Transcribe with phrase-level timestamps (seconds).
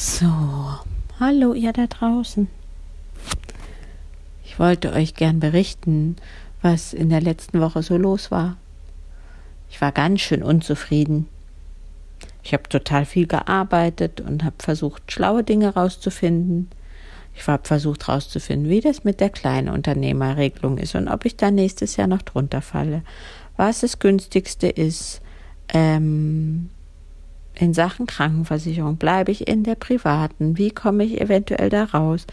[0.00, 0.30] So,
[1.18, 2.46] hallo ihr da draußen.
[4.44, 6.14] Ich wollte euch gern berichten,
[6.62, 8.58] was in der letzten Woche so los war.
[9.68, 11.26] Ich war ganz schön unzufrieden.
[12.44, 16.70] Ich habe total viel gearbeitet und habe versucht, schlaue Dinge rauszufinden.
[17.34, 21.50] Ich habe versucht rauszufinden, wie das mit der kleinen Unternehmerregelung ist und ob ich da
[21.50, 23.02] nächstes Jahr noch drunter falle.
[23.56, 25.22] Was das günstigste ist,
[25.74, 26.70] ähm,
[27.58, 30.56] in Sachen Krankenversicherung bleibe ich in der privaten?
[30.56, 32.26] Wie komme ich eventuell da raus?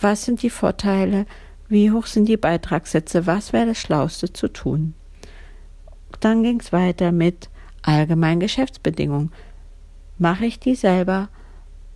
[0.00, 1.26] Was sind die Vorteile?
[1.68, 3.26] Wie hoch sind die Beitragssätze?
[3.26, 4.94] Was wäre das Schlauste zu tun?
[6.20, 7.48] Dann ging es weiter mit
[7.82, 9.32] allgemeinen Geschäftsbedingungen.
[10.18, 11.28] Mache ich die selber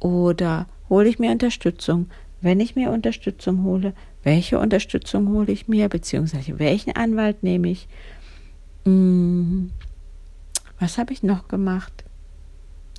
[0.01, 2.09] oder hole ich mir Unterstützung?
[2.41, 7.89] Wenn ich mir Unterstützung hole, welche Unterstützung hole ich mir, beziehungsweise welchen Anwalt nehme ich?
[8.85, 9.71] Hm,
[10.81, 12.05] was habe ich noch gemacht?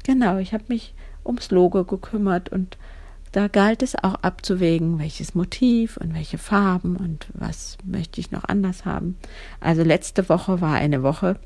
[0.04, 0.94] Genau, ich habe mich
[1.26, 2.78] ums Logo gekümmert und
[3.32, 8.44] da galt es auch abzuwägen, welches Motiv und welche Farben und was möchte ich noch
[8.44, 9.18] anders haben.
[9.60, 11.40] Also letzte Woche war eine Woche,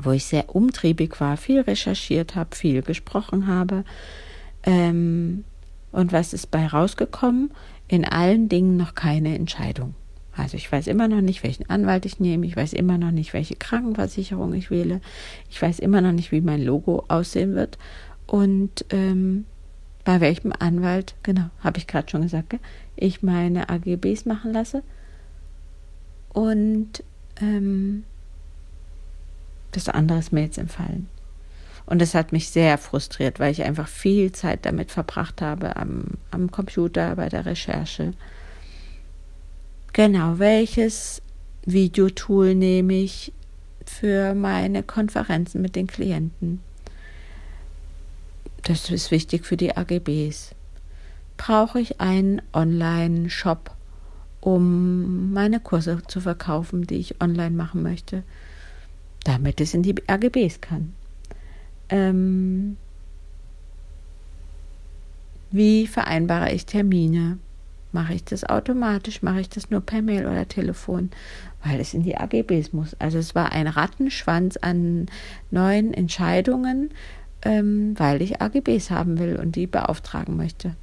[0.00, 3.84] wo ich sehr umtriebig war, viel recherchiert habe, viel gesprochen habe.
[4.62, 5.44] Ähm,
[5.90, 7.50] und was ist bei rausgekommen?
[7.88, 9.94] In allen Dingen noch keine Entscheidung.
[10.40, 13.34] Also ich weiß immer noch nicht, welchen Anwalt ich nehme, ich weiß immer noch nicht,
[13.34, 15.00] welche Krankenversicherung ich wähle,
[15.50, 17.78] ich weiß immer noch nicht, wie mein Logo aussehen wird
[18.26, 19.44] und ähm,
[20.04, 22.60] bei welchem Anwalt, genau, habe ich gerade schon gesagt, gell,
[22.96, 24.82] ich meine AGBs machen lasse.
[26.32, 27.02] Und
[27.40, 28.04] ähm,
[29.72, 31.08] das andere ist mir jetzt entfallen.
[31.86, 36.04] Und das hat mich sehr frustriert, weil ich einfach viel Zeit damit verbracht habe am,
[36.30, 38.12] am Computer bei der Recherche.
[40.02, 41.20] Genau, welches
[41.66, 43.34] Videotool nehme ich
[43.84, 46.62] für meine Konferenzen mit den Klienten?
[48.62, 50.54] Das ist wichtig für die AGBs.
[51.36, 53.76] Brauche ich einen Online-Shop,
[54.40, 58.22] um meine Kurse zu verkaufen, die ich online machen möchte,
[59.24, 60.94] damit es in die AGBs kann?
[61.90, 62.78] Ähm,
[65.50, 67.36] wie vereinbare ich Termine?
[67.92, 69.22] Mache ich das automatisch?
[69.22, 71.10] Mache ich das nur per Mail oder Telefon?
[71.64, 72.94] Weil es in die AGBs muss.
[72.98, 75.06] Also es war ein Rattenschwanz an
[75.50, 76.90] neuen Entscheidungen,
[77.42, 80.76] ähm, weil ich AGBs haben will und die beauftragen möchte.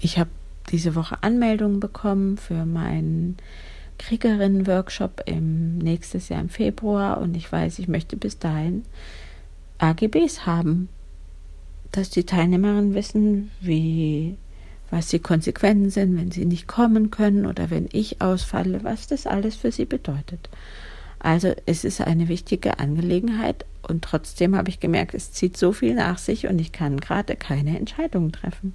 [0.00, 0.30] Ich habe
[0.70, 3.36] diese Woche Anmeldungen bekommen für meinen
[3.98, 8.84] Kriegerinnen-Workshop im nächstes Jahr im Februar und ich weiß, ich möchte bis dahin
[9.78, 10.88] AGBs haben,
[11.92, 14.36] dass die Teilnehmerinnen wissen, wie
[14.90, 19.26] was die Konsequenzen sind, wenn sie nicht kommen können oder wenn ich ausfalle, was das
[19.26, 20.48] alles für sie bedeutet.
[21.18, 25.94] Also es ist eine wichtige Angelegenheit und trotzdem habe ich gemerkt, es zieht so viel
[25.94, 28.74] nach sich und ich kann gerade keine Entscheidungen treffen.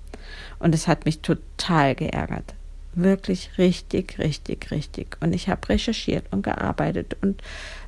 [0.57, 2.55] Und es hat mich total geärgert.
[2.95, 5.17] Wirklich richtig, richtig, richtig.
[5.21, 7.41] Und ich habe recherchiert und gearbeitet und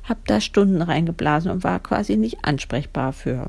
[0.04, 3.48] habe da Stunden reingeblasen und war quasi nicht ansprechbar für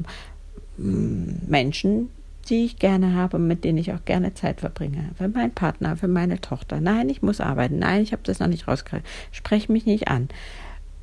[0.78, 2.10] hm, Menschen,
[2.50, 5.12] die ich gerne habe und mit denen ich auch gerne Zeit verbringe.
[5.18, 6.82] Für meinen Partner, für meine Tochter.
[6.82, 7.80] Nein, ich muss arbeiten.
[7.80, 9.08] Nein, ich habe das noch nicht rausgekriegt.
[9.32, 10.30] Sprech mich nicht an.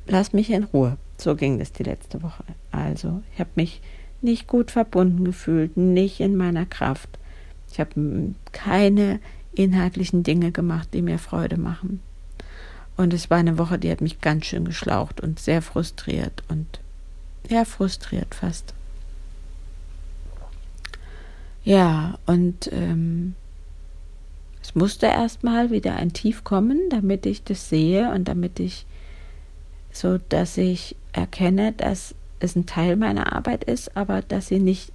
[0.07, 0.97] Lass mich in Ruhe.
[1.17, 2.43] So ging das die letzte Woche.
[2.71, 3.81] Also, ich habe mich
[4.21, 7.09] nicht gut verbunden gefühlt, nicht in meiner Kraft.
[7.71, 9.19] Ich habe keine
[9.53, 12.01] inhaltlichen Dinge gemacht, die mir Freude machen.
[12.97, 16.79] Und es war eine Woche, die hat mich ganz schön geschlaucht und sehr frustriert und
[17.49, 18.73] ja, frustriert fast.
[21.63, 23.35] Ja, und ähm,
[24.61, 28.85] es musste erstmal wieder ein Tief kommen, damit ich das sehe und damit ich
[29.91, 34.91] so, dass ich erkenne, dass es ein Teil meiner Arbeit ist, aber dass sie nicht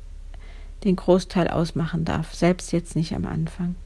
[0.84, 3.76] den Großteil ausmachen darf, selbst jetzt nicht am Anfang.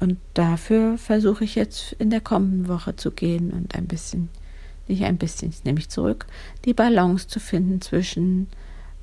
[0.00, 4.28] Und dafür versuche ich jetzt in der kommenden Woche zu gehen und ein bisschen,
[4.88, 6.26] nicht ein bisschen, nehme ich zurück,
[6.64, 8.48] die Balance zu finden zwischen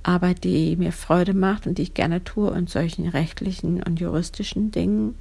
[0.03, 4.71] Arbeit, die mir Freude macht und die ich gerne tue und solchen rechtlichen und juristischen
[4.71, 5.15] Dingen.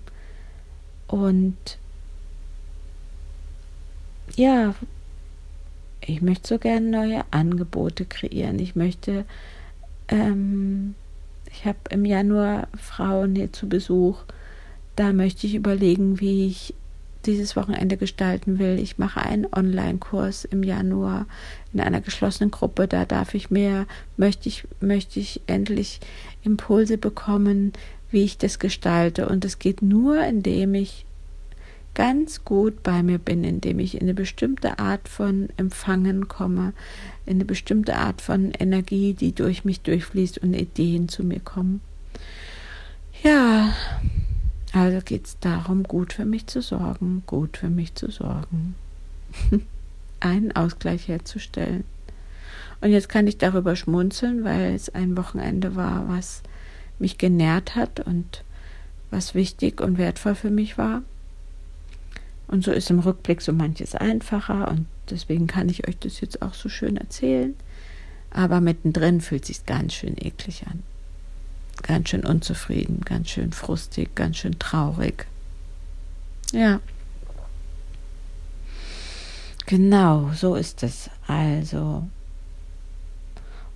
[1.07, 1.79] Und
[4.37, 4.75] ja,
[6.01, 8.59] ich möchte so gerne neue Angebote kreieren.
[8.59, 9.25] Ich möchte,
[10.09, 10.95] ähm,
[11.51, 14.23] ich habe im Januar Frauen hier zu Besuch.
[14.97, 16.75] Da möchte ich überlegen, wie ich
[17.27, 18.79] dieses Wochenende gestalten will.
[18.79, 21.27] Ich mache einen Online-Kurs im Januar
[21.73, 22.89] in einer geschlossenen Gruppe.
[22.89, 23.87] Da darf ich mehr,
[24.17, 26.01] möchte ich, möchte ich endlich
[26.43, 27.73] Impulse bekommen,
[28.11, 29.29] wie ich das gestalte.
[29.29, 31.05] Und es geht nur, indem ich
[31.95, 36.73] ganz gut bei mir bin, indem ich in eine bestimmte Art von Empfangen komme,
[37.27, 41.81] in eine bestimmte Art von Energie, die durch mich durchfließt und Ideen zu mir kommen.
[43.25, 43.75] Ja,
[44.73, 48.75] also geht es darum, gut für mich zu sorgen, gut für mich zu sorgen.
[50.21, 51.85] Einen Ausgleich herzustellen.
[52.81, 56.43] Und jetzt kann ich darüber schmunzeln, weil es ein Wochenende war, was
[56.99, 58.45] mich genährt hat und
[59.11, 61.03] was wichtig und wertvoll für mich war.
[62.47, 66.43] Und so ist im Rückblick so manches einfacher und deswegen kann ich euch das jetzt
[66.43, 67.55] auch so schön erzählen.
[68.31, 70.83] Aber mittendrin fühlt sich ganz schön eklig an.
[71.83, 75.27] Ganz schön unzufrieden, ganz schön frustig, ganz schön traurig.
[76.53, 76.81] Ja.
[79.67, 81.11] Genau, so ist es.
[81.27, 82.05] Also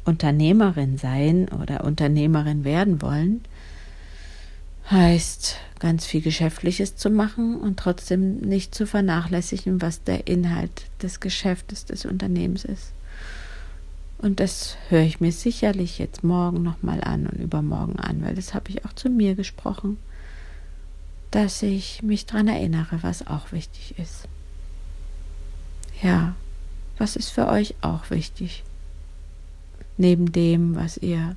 [0.05, 3.43] Unternehmerin sein oder Unternehmerin werden wollen,
[4.91, 11.21] heißt ganz viel Geschäftliches zu machen und trotzdem nicht zu vernachlässigen, was der Inhalt des
[11.21, 12.93] Geschäftes des Unternehmens ist.
[14.23, 18.55] Und das höre ich mir sicherlich jetzt morgen nochmal an und übermorgen an, weil das
[18.55, 19.99] habe ich auch zu mir gesprochen,
[21.33, 24.29] dass ich mich daran erinnere, was auch wichtig ist.
[26.01, 26.37] Ja,
[26.99, 28.63] was ist für euch auch wichtig?
[29.97, 31.35] Neben dem, was ihr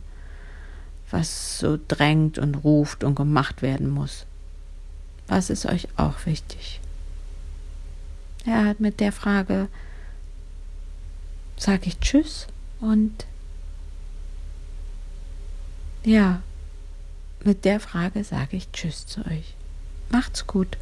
[1.09, 4.25] was so drängt und ruft und gemacht werden muss.
[5.27, 6.81] Was ist euch auch wichtig?
[8.45, 9.69] Er hat mit der Frage,
[11.57, 12.47] sage ich Tschüss
[12.81, 13.25] und
[16.03, 16.41] ja,
[17.43, 19.55] mit der Frage sage ich Tschüss zu euch.
[20.09, 20.77] Macht's gut.